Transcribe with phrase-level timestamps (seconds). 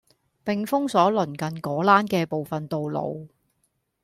[0.43, 3.27] 並封鎖鄰近果欄嘅部分道路